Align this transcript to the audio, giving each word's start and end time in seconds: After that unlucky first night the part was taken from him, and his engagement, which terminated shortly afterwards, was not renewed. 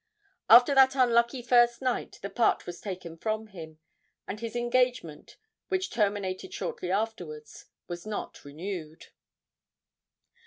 After 0.49 0.73
that 0.73 0.95
unlucky 0.95 1.43
first 1.43 1.79
night 1.79 2.17
the 2.23 2.29
part 2.31 2.65
was 2.65 2.81
taken 2.81 3.17
from 3.19 3.45
him, 3.49 3.77
and 4.27 4.39
his 4.39 4.55
engagement, 4.55 5.37
which 5.67 5.91
terminated 5.91 6.51
shortly 6.51 6.89
afterwards, 6.89 7.65
was 7.87 8.03
not 8.07 8.43
renewed. 8.43 9.09